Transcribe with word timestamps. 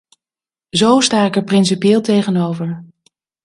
Zo 0.69 0.99
sta 0.99 1.25
ik 1.25 1.35
er 1.35 1.43
principieel 1.43 2.01
tegenover. 2.01 2.83